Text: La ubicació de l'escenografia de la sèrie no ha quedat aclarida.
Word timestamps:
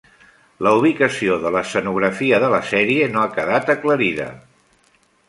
La 0.67 0.71
ubicació 0.77 1.35
de 1.43 1.51
l'escenografia 1.55 2.39
de 2.45 2.49
la 2.53 2.63
sèrie 2.71 3.11
no 3.17 3.21
ha 3.27 3.35
quedat 3.37 3.71
aclarida. 3.75 4.27